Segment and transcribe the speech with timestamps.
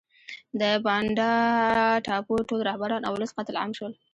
[0.59, 1.33] د بانډا
[2.05, 3.93] ټاپو ټول رهبران او ولس قتل عام شول.